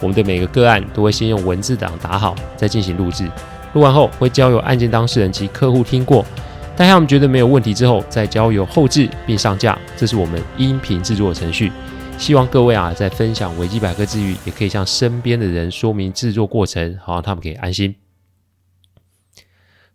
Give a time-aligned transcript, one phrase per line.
[0.00, 3.30] 我们的每个个案都会先用文字档打好，再进行录制。
[3.74, 6.24] 录完后会交由案件当事人及客户听过，
[6.76, 9.78] 待他们觉得没有问题之后，再交由后制并上架。
[9.96, 11.70] 这是我们音频制作的程序。
[12.18, 17.94] 希望各位啊，在分享维基百科之余，也可以向身边的人说明制作过程，好让他们可以安心。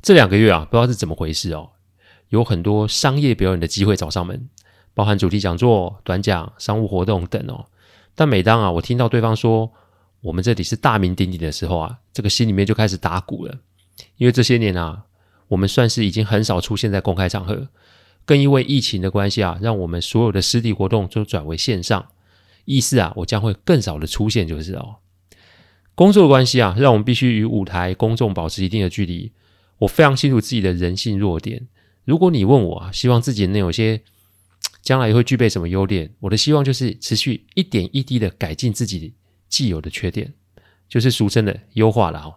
[0.03, 1.69] 这两个月啊，不知道是怎么回事哦，
[2.29, 4.49] 有很多商业表演的机会找上门，
[4.93, 7.65] 包含主题讲座、短讲、商务活动等哦。
[8.13, 9.71] 但每当啊，我听到对方说，
[10.21, 13.59] 我们这里是大名鼎鼎的时候啊，这个心里面就开始打鼓了。
[14.17, 15.05] 因为这些年啊，
[15.47, 17.69] 我们算是已经很少出现在公开场合，
[18.25, 22.07] 更因为疫情的关系啊，让我们所有的实体活动都转为线上。
[22.65, 24.97] 意思啊，我将会更少的出现，就是哦。
[25.95, 29.31] 工作的关系啊，让我们必须与舞台公众保持一定的距离。
[29.79, 31.67] 我非常清楚自己的人性弱点。
[32.05, 34.01] 如果你问我啊，希望自己能有些
[34.83, 39.15] 将来会具备什么优点，我的希望就是持续一点一滴的改进自己。
[39.51, 40.33] 既有的缺点，
[40.89, 42.35] 就是俗称的优化了哦。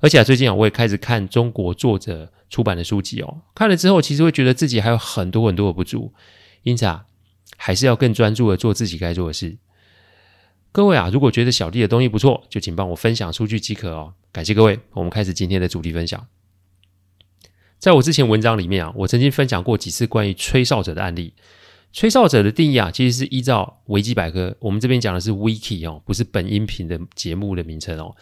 [0.00, 3.42] 而且，最近啊，我也开始看中国作者出版的书籍哦。
[3.54, 6.12] 看了之后，其实会觉得自己还有很多很多的不足，
[6.62, 7.06] 因此啊，
[7.56, 9.56] 还是要更专注的做自己该做的事。
[10.70, 14.14] 各位啊，如果觉得小弟的东西不错，就请帮我分享出去即可哦。
[14.30, 16.26] 感谢各位，我们开始今天的主题分享。
[17.78, 21.32] 在我之前文章里面啊，我曾经分享过几次关于吹哨者的案例。
[21.92, 28.14] 吹哨者的定义啊，其实是依照维基百科，我们这边讲的是 Wiki 哦，不是本音频的节目的名称哦。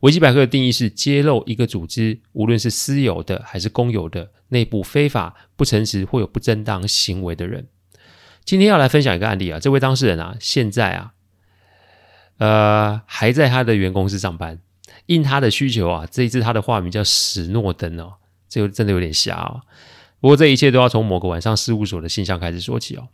[0.00, 7.68] 维基百科的定义是揭露一个组织，无论是私有的还是公有的，内部非法、不诚实或有不正当行为的人。
[8.44, 11.12] 今天要来分享一个案例啊，这位当事人啊，现在啊，
[12.38, 14.58] 呃，还在他的原公司上班，
[15.06, 18.14] 应他的需求啊，这一次他的化名叫史诺登哦，
[18.48, 19.60] 这个真的有点瞎哦。
[20.22, 23.08] 不过这一切都要从某个晚上事务所的信箱开始说起哦。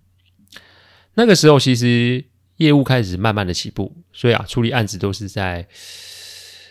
[1.14, 2.22] 那个时候其实
[2.58, 5.66] 业务开始慢慢的起步，所以啊，处理案子都是在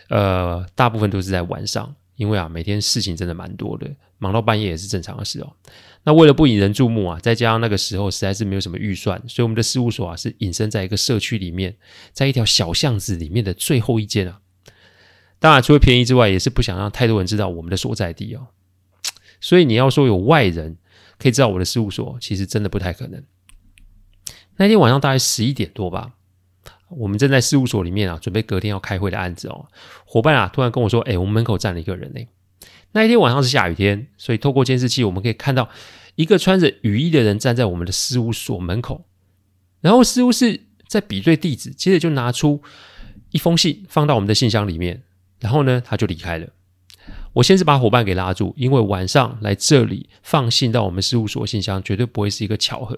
[0.09, 3.90] 呃，大部分都是在晚上，因为啊，每天事情真的蛮多的，
[4.20, 5.52] 忙到半夜也是正常的事哦。
[6.03, 11.75] 那为了不引人注目啊，再加上那个时候实在是没有什么预算，所以我们的事务所啊是隐身在一个社区里面，
[12.14, 14.40] 在一条小巷子里面的最后一间啊。
[15.40, 18.48] 当然，除了便宜之外，也是不想让太多人知道我们的所在地哦。
[19.40, 20.78] 所以你要说有外人
[21.18, 23.24] 可以知道我的事务所，其实真的不太可能。
[24.58, 26.14] 那天晚上大概十一点多吧，
[26.90, 29.68] 我们正在事务所里面啊，准备隔天要开会的案子哦。
[30.06, 32.22] 伙伴啊，突然跟我说：“哎，我们门口站了一个人呢。”
[32.94, 35.69] 那一天晚上是下雨天，所以透过监视器，我们可以看到
[36.16, 39.06] 一个穿着雨衣的人站在我们的事务所门口。
[39.81, 42.64] 然后事务室在比对地址，接着就拿出
[43.30, 45.04] 一封信放到我们的信箱里面，
[45.40, 46.48] 然后呢，他就离开了。
[47.38, 52.98] 我先是把伙伴给拉住，因为晚上来这里放信到我们事务所信箱，绝对不会是一个巧合。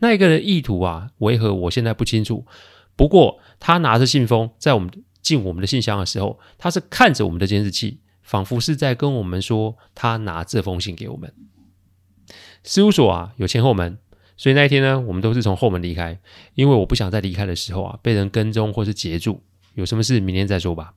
[0.00, 2.44] 那一个人意图啊，为何我现在不清楚。
[2.96, 4.90] 不过他拿着信封在我们
[5.22, 11.32] 进我们的信箱的时候，他是看着我们的监视器，仿佛是在跟我们说他拿这封信给我们。
[12.62, 13.96] 事务所啊有前后门，
[14.36, 16.20] 所以那一天呢，我们都是从后门离开，
[16.54, 19.40] 因为我不想在离开的时候啊被人跟踪或是截住。
[19.72, 20.92] 有什么事明天再说吧。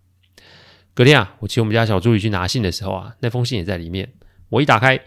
[0.93, 4.11] 隔天啊，我请我们家小助理去拿信的时候啊，那封信也在里面。
[4.49, 4.99] 我一打开，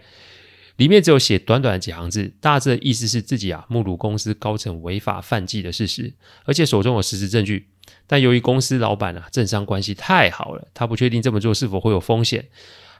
[0.77, 6.13] 里面只有写短短的几行字，大致的意思是自己啊目睹公司高层违法犯纪的事实，
[6.45, 7.69] 而且手中有实质证据。
[8.07, 12.49] 但由于公司老板啊政商关系太好了，他不确定这么做是否会有风险。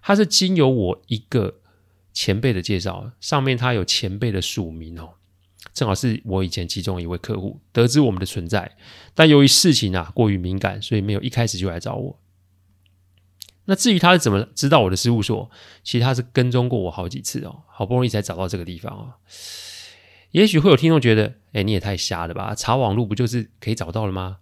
[0.03, 1.55] 他是经由我一个
[2.13, 5.15] 前辈的介绍，上面他有前辈的署名哦，
[5.73, 8.77] 正好是我以前其中一位客户得知我们的存在，
[9.15, 12.19] 但由于事情啊过于敏感，所以没有一开始就来找我。
[13.65, 15.49] 那至于他是怎么知道我的事务所，
[15.83, 19.13] 其实他是跟踪过我好几次哦，好不容易才找到这个地方哦。
[20.31, 22.53] 也许会有听众觉得，哎，你也太瞎了吧？
[22.53, 24.37] 查网络不就是可以找到了吗？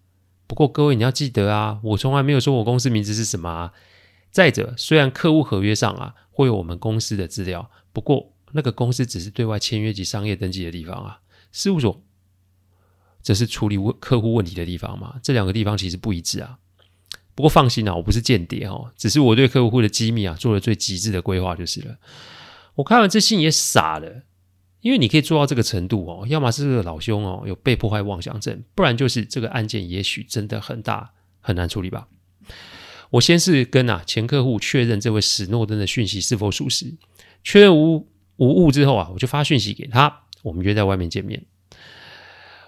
[0.47, 3.73] 不过各位你要记得啊，我从来没有说我公司名字是什么啊。
[4.31, 11.21] 再者，虽然客户合约上啊会有我们公司的资料，不过那个公司只是对外签约及商业登记的地方啊，
[11.51, 12.03] 事务所
[13.21, 16.57] 这是处理问客户问题的地方嘛，这两个地方其实不一致啊。
[17.35, 21.97] 不过放心啊，我不是间谍哦，只是我对客户的机密啊做了最极致的规划就是了。
[22.75, 24.23] 我看完这信也傻了，
[24.81, 32.07] 因为你可以做到这个程度哦，要么是这个老兄哦有被迫害妄想症，不然就是这个案件也许真的很大很难处理吧？
[33.09, 36.93] 我先是跟啊前客户确认这位史诺登的讯息是否属实，
[37.43, 38.07] 确认无
[38.37, 41.45] 无误之后啊，我就发讯息给他，我们约在外面见面。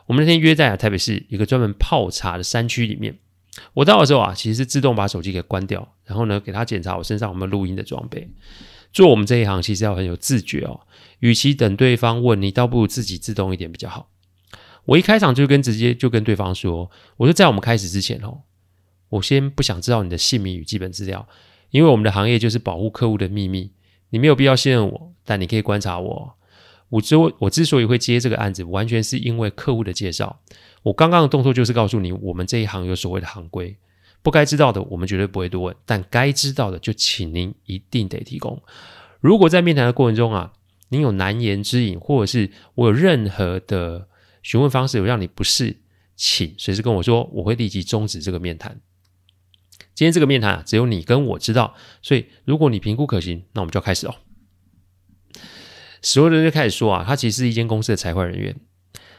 [0.06, 3.18] 我们那天约在啊台北市一个专门泡茶的山区里面。
[3.74, 8.30] 我到的时候啊，其实是自动把手机给关掉，然后呢，给他检查我身上有没有录音的装备。
[8.92, 10.82] 做我们这一行，其实要很有自觉哦。
[11.20, 14.10] 与其等对方问你，倒不如自己自动一点比较好。
[14.86, 18.42] 我一开场就跟直接就跟对方说，我说在我们开始之前哦。
[19.10, 21.28] 我先不想知道你的姓名与基本资料，
[21.70, 23.72] 因为我们的行业就是保护客户的秘密。
[24.10, 26.36] 你没有必要信任我，但你可以观察我。
[26.90, 30.40] 我之我之所以会接这个案子，完全是因为客户的介绍。
[30.84, 33.76] 我刚刚的动作就是告诉你，我们这一行有所谓的行规，
[34.22, 38.62] 不该知道的我们绝对不会多问，但该知道的就请您一定得提供。
[39.20, 40.54] 如果在面谈的过程中啊，
[40.90, 44.08] 您有难言之隐，或者是我有任何的
[44.44, 45.78] 询问方式有让你不适，
[46.16, 48.80] 请随时跟我说，我会立即终止这个面谈。
[49.96, 51.74] 今天这个面谈啊，只有你跟我知道，
[52.04, 54.16] 所以如果你评估可行，那我们就要开始哦。
[56.06, 58.56] 史诺登就开始说啊，他其实是一间公司的财会人员，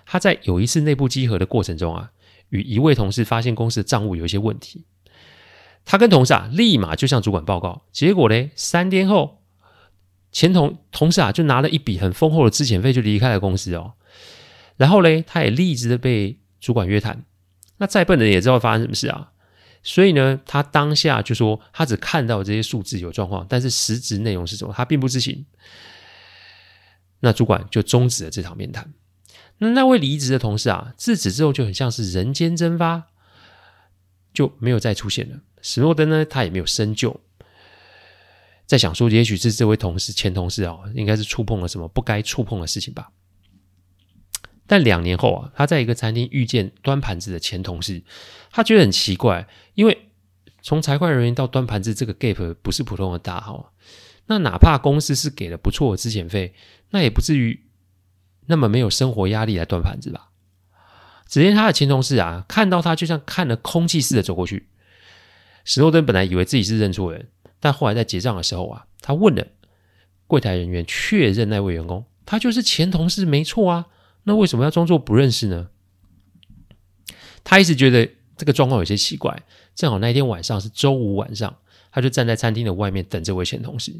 [0.06, 2.12] 他在有一次内部稽核的过程中啊，
[2.50, 4.84] 与一位同事发现公司的账务有一些问题，
[5.84, 9.42] 他跟同事啊立马就向主管报告，结果呢，三天后，
[10.30, 13.94] 前同同事啊就拿了一笔很丰厚的资遣费就离开了公司哦，
[14.76, 17.24] 然后呢，他也立即的被主管约谈，
[17.78, 19.32] 那再笨的人也知道发生什么事啊。
[19.82, 25.44] 所以呢，他当下就说，他只看到这些数字有状况，但是实质内容是什么，他并不知情。
[27.20, 28.92] 那主管就终止了这场面谈。
[29.58, 33.04] 那那位离职的同事啊，自此之后就很像是人间蒸发，
[34.34, 35.40] 就没有再出现了。
[35.62, 37.20] 史诺登呢，他也没有深究，
[38.66, 43.10] 在想说，也许是这位同事前同事啊，应该是触碰了什么不该触碰的事情吧。
[44.66, 48.02] 但两年后啊，他在一个餐厅遇见端盘子的前同事，
[48.50, 50.10] 他觉得很奇怪，因为
[50.60, 53.72] 从财会人员到端盘子这个 gap 不是普通的大哈，
[54.26, 56.54] 那哪怕公司是给了不错的资遣费，
[56.90, 57.64] 那也不至于
[58.46, 60.30] 那么没有生活压力来端盘子吧？
[61.28, 64.68] 只见他的前同事啊，看到他就像看了空气似的走过去。
[65.64, 67.28] 史诺登本来以为自己是认错人，
[67.58, 69.46] 但后来在结账的时候啊，他问了
[70.28, 73.86] 柜台人员确认那位员工，他就是前同事没错啊。
[74.24, 75.68] 那为什么要装作不认识呢？
[77.42, 79.44] 他一直觉得这个状况有些奇怪。
[79.74, 81.56] 正好那天晚上是周五晚上，
[81.90, 83.92] 他就站在餐厅的外面等这位前同事。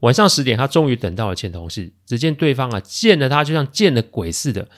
[0.00, 1.92] 晚上十点，他终于等到了前同事。
[2.04, 4.68] 只见对方啊，见了他就像见了鬼似的，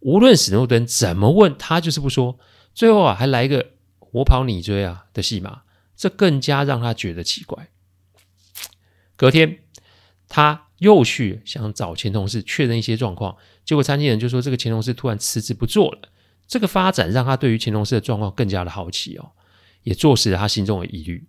[0.00, 2.38] 无论史诺登怎么问，他就是不说。
[2.74, 3.72] 最后啊，还来一个
[4.12, 5.62] 我跑你追啊的戏码，
[5.96, 7.68] 这更加让他觉得奇怪。
[9.16, 9.58] 隔天，
[10.28, 13.36] 他又去想找前同事确认一些状况。
[13.64, 16.00] 结果，餐厅人就说这个前同事突然辞职不做了。
[16.46, 19.32] 这个发展让他对于前同事的状况更加的好奇哦，
[19.82, 21.26] 也坐实了他心中的疑虑。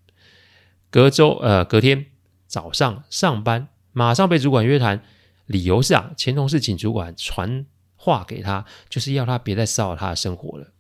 [0.90, 2.06] 隔周呃，隔天
[2.52, 5.02] 早上上班，马上被主管约谈，
[5.46, 7.66] 理由是啊，前同事请主管传
[7.96, 10.74] 话给他，就是要他别再骚扰他的生活了。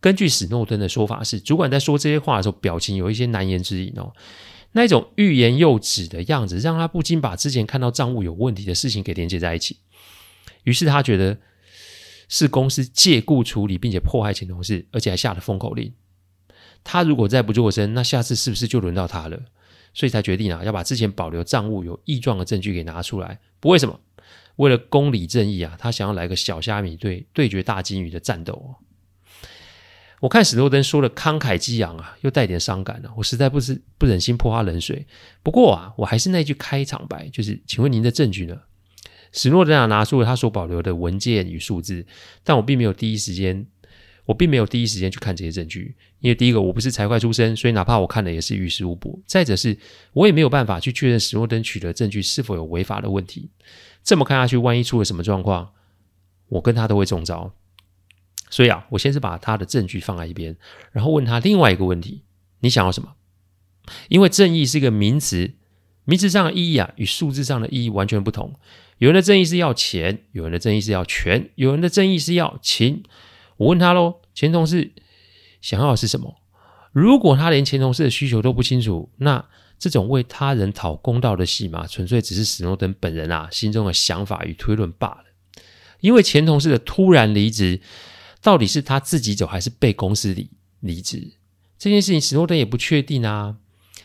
[0.00, 4.14] 根据史诺登的说法是，主管在说这些话的时候，表情有一些难言之隐哦，
[4.72, 9.80] 那一种欲言又止的样子，让他不禁把之前看到账务有问题的事情给连接在一起。
[10.64, 11.36] 于是他觉得
[12.30, 15.92] 是公司借故处理，并且迫害前同事，而且还下了封口令。
[16.82, 19.38] 他如果再不做声，那下次是不是就轮到他了？
[19.92, 23.38] 所以才决定啊，要把之前保留账务有异状的证据给拿出来。
[23.58, 23.98] 不为什么？
[24.56, 28.76] 为了公理正义啊，他想要来个小虾米对对决大鲸鱼的战斗哦。
[30.20, 35.06] 我看史诺登说的慷慨激昂啊，又带点伤感啊，我实在不是不忍心泼他冷水。
[35.42, 38.60] 不过啊，我还是那句开场白，就是请问您的证据呢？
[39.32, 42.04] 史诺登啊，拿出了他所保留的文件与数字，
[42.44, 43.64] 但我并没有第一时间，
[44.26, 49.22] 我并没有第一时间去看这些证据，因为第一个我不是财会出身，所以哪怕我看了也是于事无补。
[49.26, 49.76] 再者是，
[50.12, 53.50] 我也没有办法去确认史诺登取得证据是否有违法的问题。
[54.02, 55.72] 这么看下去，万一出了什么状况，
[56.48, 57.52] 我跟他都会中招。
[58.48, 60.56] 所以啊，我先是把他的证据放在一边，
[60.92, 62.22] 然后问他另外一个问题：
[62.60, 63.14] 你想要什么？
[64.08, 65.52] 因为正义是一个名词，
[66.04, 68.54] 名词上的意义啊，与数字上的意义完全不同。
[68.98, 73.02] 有人的正义是要钱，有人的正义是要权，有人的正义是要情。
[73.60, 74.90] 我问他喽，前同事
[75.60, 76.34] 想要的是什么？
[76.92, 79.44] 如果他连前同事的需求都不清楚，那
[79.78, 85.24] 这种为他人讨公道的戏码，纯粹只是史诺登本人啊心中的想法与推论罢了。
[86.00, 87.82] 因为前同事的突然离职，
[88.40, 90.48] 到底是他自己走，还是被公司离
[90.80, 91.34] 离职？
[91.78, 93.56] 这件事情史诺登也不确定啊。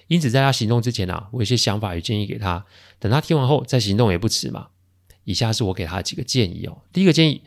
[0.08, 2.66] 因此，在他行动之前啊，我有些想法与建议给他，
[3.00, 4.68] 等他听完后再行动也不迟嘛。
[5.24, 6.82] 以下是我给他几个建议哦。
[6.92, 7.42] 第一个建议，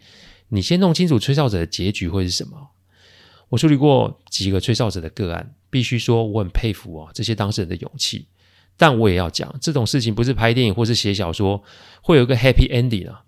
[0.49, 2.69] 你先弄清楚吹哨者的结局会是什么。
[3.51, 8.27] 我处理过几个吹哨者的个案，必须说我很佩服哦这些当事人的勇气。
[8.77, 11.63] 但我也要讲，这种事情不是拍电影或是写小说
[12.01, 13.25] 会有个 happy ending 啊。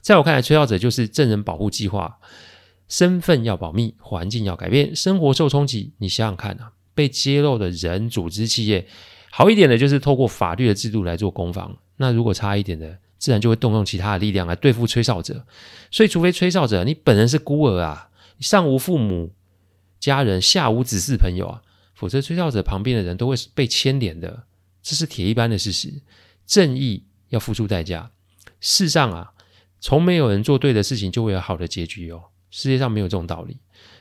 [0.00, 2.18] 在我看来，吹哨者就是证人保护计划，
[2.88, 5.92] 身份要保密，环境要改变，生活受冲击。
[5.98, 8.86] 你想想看啊，被揭露的人、组织、企业，
[9.30, 11.76] 好一点的就是透过法律的制度来做攻防。
[11.96, 15.46] 那如果差一点的，自然就会动用其他的力量来对付吹哨者。
[15.92, 18.10] 所以，除非吹哨者你本人是孤儿啊，
[18.40, 19.32] 上无父母
[20.00, 21.62] 家人，下无子嗣朋友啊，
[21.94, 24.42] 否则吹哨者旁边的人都会被牵连的。
[24.82, 26.02] 这是铁一般的事实，
[26.44, 28.10] 正义要付出代价。
[28.58, 29.34] 世上啊，
[29.80, 32.24] 从没有人做对的事情就会有好的结局哦。
[32.52, 33.56] 世界上没有这种道理，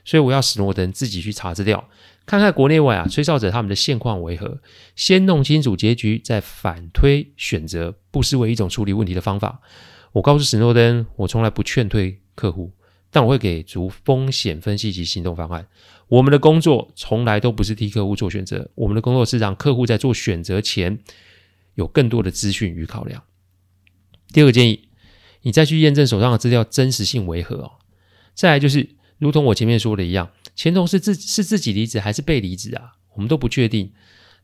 [0.05, 1.89] 所以我要史诺登自己去查资料，
[2.25, 4.61] 看看国内外啊吹哨者他们的现况为何，
[4.95, 9.61] 先弄清楚结局，再反推选择，不失为一种处理问题的方法。
[10.11, 12.73] 我告诉史诺登，我从来不劝退客户，
[13.09, 15.65] 但我会给足风险分析及行动方案。
[16.09, 20.99] 我们的工作从来都不是替客户做选择，我们的工作是让客户在做选择前
[21.75, 23.23] 有更多的资讯与考量。
[24.33, 24.89] 第二个建议，
[25.43, 27.71] 你再去验证手上的资料真实性为何哦。
[28.41, 32.93] 再来就是，如同我前面说的一样，前同事自是自己离职还是被离职啊？
[33.13, 33.93] 我们都不确定。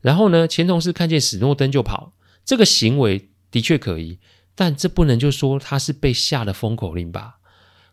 [0.00, 2.12] 然后呢，前同事看见史诺登就跑，
[2.44, 4.20] 这个行为的确可疑，
[4.54, 7.38] 但这不能就说他是被下了封口令吧？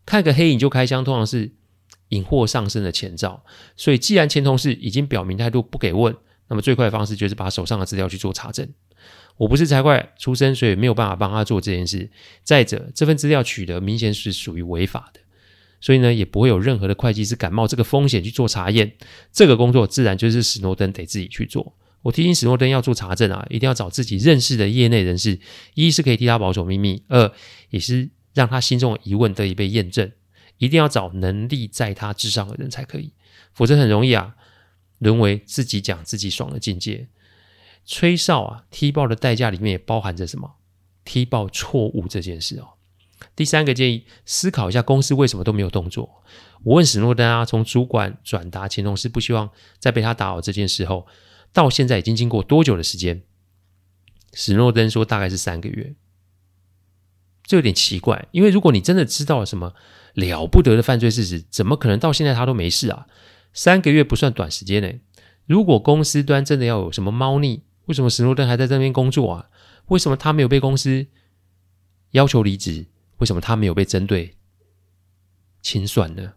[0.05, 1.53] 看个黑影就开枪，通常是。
[2.09, 3.43] 引祸上身的前兆，
[3.75, 6.15] 所以既然前同事已经表明态度不给问，
[6.47, 8.71] 那么最快的方式就是把手上的资料去做查证。
[9.37, 12.11] 我不是财会出身，所以没有办法帮他做这件事。
[12.43, 15.19] 再者，这份资料取得明显是属于违法的，
[15.79, 18.93] 所以呢，也不会有任何的会计师敢冒这个风险去做查验。
[19.31, 21.75] 这个工作自然就是史诺登得自己去做。
[22.01, 25.39] 我提醒史诺登要做查证啊，一定要找自己认识的业内人士，
[25.73, 27.31] 一是可以替他保守秘密，二
[27.69, 30.11] 也是让他心中的疑问得以被验证。
[30.57, 33.11] 一定要找能力在他之上的人才可以，
[33.53, 34.35] 否则很容易啊，
[34.99, 37.07] 沦为自己讲自己爽的境界。
[37.85, 40.55] 吹哨啊，踢爆的代价里面也包含着什么？
[41.03, 42.69] 踢爆错误这件事哦。
[43.35, 46.23] 第三个建议，思考一下公司为什么都没有动作。
[46.63, 51.07] 我问史诺登啊，从主管转达前同事不希望再被他打扰这件事后，
[51.53, 53.23] 到现在已经经过多久的时间？
[54.33, 55.95] 史诺登说大概是三个月。
[57.43, 59.75] 这有点奇怪，因为如果你真的知道了什么
[60.13, 63.05] 了不得的犯罪事实，怎么可能到现在他都没事啊？
[63.53, 64.91] 三个月不算短时间呢。
[65.45, 69.49] 如果公司端真的要有什么猫腻，为什么史诺登还在这边工作啊？
[69.89, 71.05] 为什么他没有被公司
[72.11, 72.87] 要求离职？
[73.17, 74.35] 为什么他没有被针对
[75.61, 76.33] 清算呢？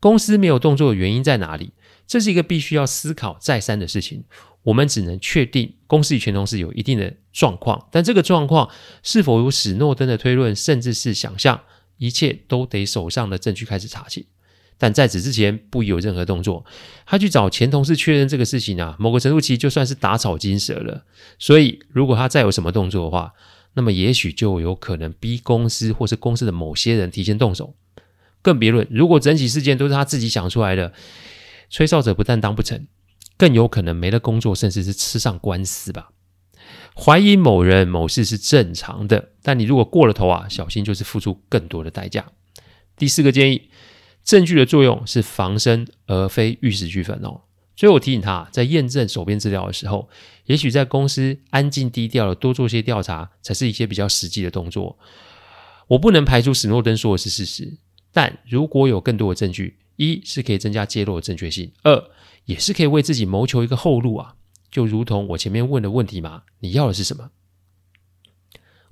[0.00, 1.72] 公司没有动作的原因在哪里？
[2.06, 4.24] 这是一个必须要思考再三的事情。
[4.62, 8.70] 我们只能确定公司与前同事有一定的状况，但这个状况
[9.02, 11.62] 是否有史诺登的推论，甚至是想象，
[11.96, 14.28] 一切都得手上的证据开始查起。
[14.76, 16.64] 但在此之前，不宜有任何动作。
[17.04, 21.04] 他去找前同事确认这个事情啊，某个程度其实就算是打草惊蛇了。
[21.38, 23.32] 所以，如果他再有什么动作的话，
[23.74, 27.74] 那么也许就有可能逼公司或是公司的某些人提前动手。
[28.40, 30.92] 更别论，如果整起事件都是他自己想出来的，
[31.70, 32.86] 吹哨者不但当不成。
[33.36, 36.10] 更有可能没了工作，甚至是吃上官司吧。
[36.96, 42.26] 怀疑某人某事是正常的，但你如果过了头啊，小心就是付出更多的代价。
[42.96, 43.70] 第四个建议，
[44.24, 47.42] 证据的作用是防身而非玉石俱焚哦。
[47.78, 50.08] 所以我提醒他，在验证手边资料的时候，
[50.46, 54.98] 也许在公司安静低调的多做些调查，才是一些比较实际的动作。
[55.86, 57.78] 我不能排除史诺登说的是事实，
[58.12, 62.04] 但如果有更多的证据，一是可以增加揭露的正确性，二。
[62.46, 64.34] 也是可以为自己谋求一个后路啊，
[64.72, 67.30] 就如同我前面问的问题嘛，你要的是什么？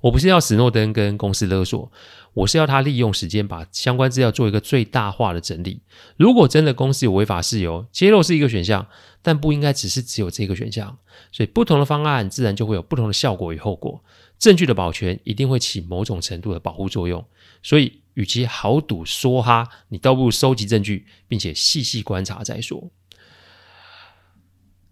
[0.01, 1.91] 我不是要史诺登跟公司勒索，
[2.33, 5.81] 我是要他利用时间把相关资料做一个最大化的整理。
[6.17, 8.87] 如果真的公司有违法事由，揭露是一个选项，
[9.21, 10.97] 但不应该只是只有这个选项。
[11.31, 14.03] 所以不同的方案自然就会有不同的效果与后果。
[14.37, 17.25] 证据的保全一定会起某种程度的保护作用。
[17.63, 22.91] 所以，与其豪赌说哈，你倒不如收集证据，并且细细观察再说。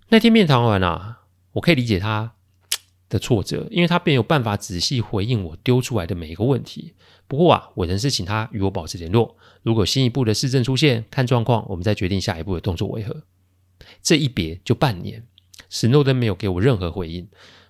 [0.10, 1.20] 那天面谈完啊，
[1.54, 2.34] 我可以理解他
[3.10, 6.94] 的挫折，因为他便有办法仔细回应我丢出来的每一个问题。
[7.28, 13.24] 不过啊，我仍是请他与我保持联络，如果新一步的事证出现，看状况，我们再决定下一步的动作为何。
[14.02, 15.26] 这一别就半年，
[15.70, 17.28] 史诺登没有给我任何回应。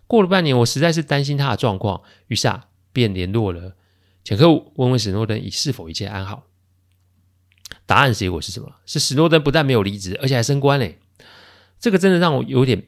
[0.08, 3.76] 过了半年，我实在是担心他的状况，于是啊，便联络了
[4.24, 6.44] 前客户，问问史诺登是否一切安好。
[7.86, 8.76] 答案结果是什么？
[8.86, 11.00] 是史诺登不但没有离职，而且还升官嘞。
[11.80, 12.84] 这个真的让我有点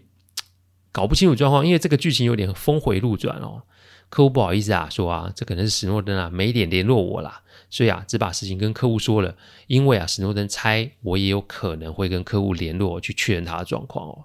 [0.91, 3.63] 搞不清楚状况，因为这个剧情有点峰回路转哦。
[4.09, 9.35] 客户不好意思啊，说啊，这可能是史诺登啊没脸联络我啦，所以啊，只把事情跟客户说了。
[9.67, 14.23] 因为啊，史诺登猜我也有可能会跟客户联络去确认他的状况哦。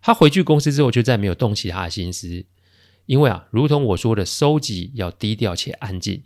[0.00, 2.44] 他回去公司之后，就再没有动其他的心思。
[3.04, 6.22] 因为啊，如同我说的，收集要低调且安静。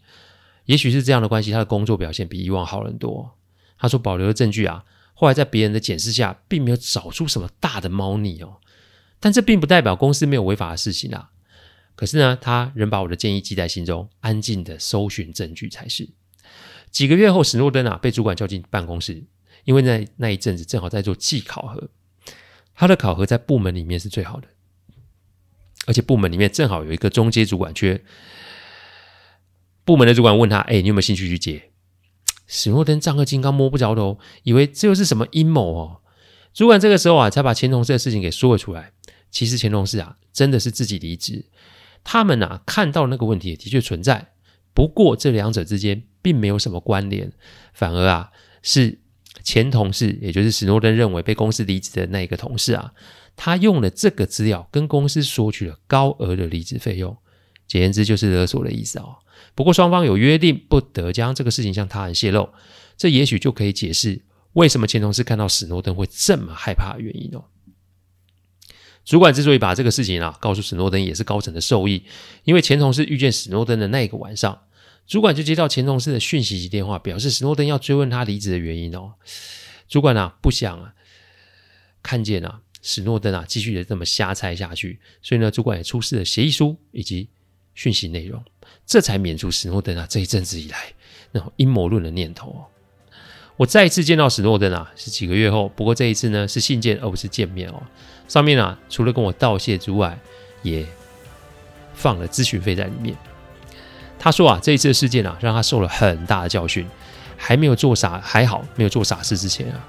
[0.66, 3.36] 也许是这样的关系，他的工作表现比以往好很多。
[3.78, 8.58] 他说保留的证据啊，后来在别人的检视下，并没有找出什么大的猫腻哦。
[9.20, 11.30] 但这并不代表公司没有违法的事情啊。
[11.94, 16.10] 可是呢，他仍把我的建议记在心中，安静的搜寻证据才是。
[16.90, 19.24] 几个月后，史诺登啊被主管叫进办公室，
[19.64, 21.90] 因为那那一阵子正好在做季考核，
[22.74, 24.48] 他的考核在部门里面是最好的，
[25.86, 28.02] 而且部门里面正好有一个中阶主管缺。
[29.84, 31.70] 部门的主管问他：“哎，你有没有兴趣去接？”
[32.46, 36.02] 史诺登丈二金刚摸不着头，以为这又是什么阴谋哦。
[36.52, 38.92] 主管这个时候啊，才把前同事的事情给说了出来。
[39.36, 41.44] 其实前同事啊，真的是自己离职。
[42.02, 44.28] 他们啊，看到那个问题也的确存在，
[44.72, 47.30] 不过这两者之间并没有什么关联，
[47.74, 48.30] 反而啊，
[48.62, 48.98] 是
[49.44, 52.94] 前同事，也就是史诺登认为被公司离职的那一个同事啊，
[53.36, 57.14] 他用了这个资料跟公司索取了高额的离职费用，
[57.68, 59.16] 简言之就是勒索的意思哦。
[59.54, 62.48] 不过双方有约定，不得将这个事情向他人泄露，
[62.96, 64.22] 这也许就可以解释
[64.54, 67.44] 为什么前同事看到史诺登会这么害怕的原因哦。
[69.06, 72.02] 主管之所以把这个事情啊告诉史诺登，也是高层的授意。
[72.42, 74.60] 因为前同事遇见史诺登的那一个晚上，
[75.06, 79.14] 主管就接到前同事的讯息及电话，表示史诺登要追问他离职的原因哦。
[79.88, 80.92] 主管啊不想啊
[82.02, 87.28] 看见啊史诺登啊继续的这么瞎猜下去，所以呢，主管也出示了协议书以及
[87.76, 88.44] 讯息内容，
[88.84, 90.92] 这才免除史诺登啊这一阵子以来
[91.30, 92.66] 那种阴谋论的念头哦。
[93.56, 97.82] 我再一次见到史诺登啊是几个月后，不过这一次呢是信件而不是见面哦。
[98.28, 100.18] 上面啊，除了跟我道谢之外，
[100.62, 100.86] 也
[101.94, 103.16] 放了咨询费在里面。
[104.18, 106.86] 他说啊，这一次的事件啊，让他受了很大的教训。
[107.38, 109.84] 还没有做傻，还好没有做傻事之前啊，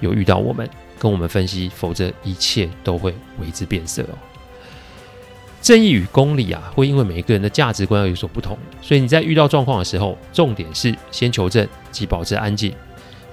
[0.00, 4.18] 有遇到我们，跟我们分析，否则一切都会为之变色哦。
[5.60, 12.72] 正义与公理啊，会因为每一个人的价值观而有所不同，所以你在遇到状况的时候，重点是先求证及保持安静。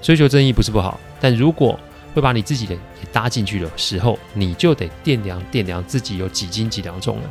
[0.02, 1.78] 追求正义不是不好，但如果
[2.14, 7.30] 会把你自己的也搭进去的时候，你就得掂量掂量自己有几斤几两重了。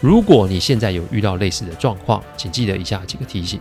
[0.00, 3.60] 如果你现在有遇到类似的状况，请记得以下几个提醒：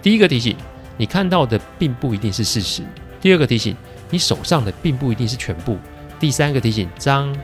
[0.00, 0.56] 第一个提醒，
[0.96, 2.82] 你看到的并不一定是事实；
[3.20, 3.76] 第二个提醒，
[4.10, 5.74] 你手上的并不一定是全部；
[6.20, 7.36] 第三个提醒，张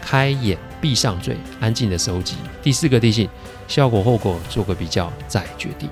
[0.00, 3.28] 开眼，闭上嘴，安静的收集；第四个提醒，
[3.68, 5.88] 效果后果做个比较再决定。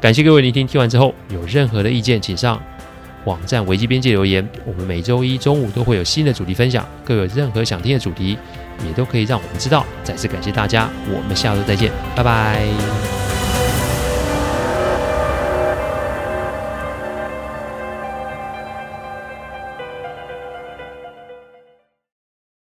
[0.00, 2.60] 感谢各位聆听，听完之后有任何的意见，请上。
[3.26, 8.38] 网站危机边界留言，我们每周一中午都会有新的主题分享，各位有任何想听的主题，
[8.86, 9.84] 也都可以让我们知道。
[10.02, 13.19] 再次感谢大家，我们下周再见，拜拜。